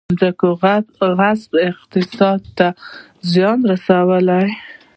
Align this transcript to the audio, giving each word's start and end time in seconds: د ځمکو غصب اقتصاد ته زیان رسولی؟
د 0.07 0.11
ځمکو 0.19 0.47
غصب 1.19 1.51
اقتصاد 1.69 2.41
ته 2.57 2.67
زیان 3.31 3.59
رسولی؟ 3.71 4.47